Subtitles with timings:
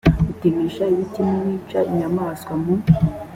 [0.31, 2.73] utemesha ibiti n uwica inyamaswa mu